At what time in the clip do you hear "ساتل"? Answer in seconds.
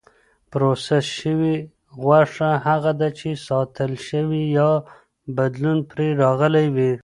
3.47-3.91